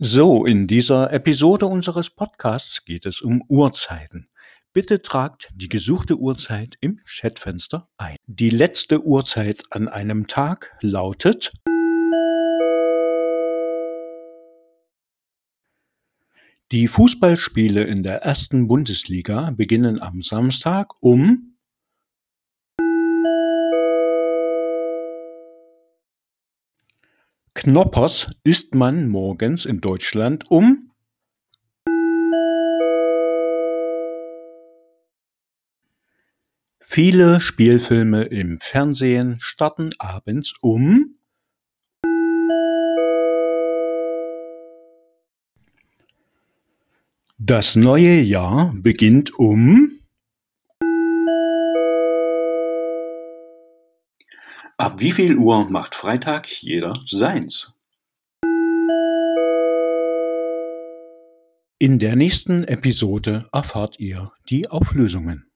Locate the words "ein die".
7.96-8.50